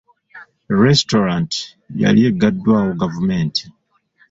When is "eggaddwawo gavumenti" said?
2.29-3.63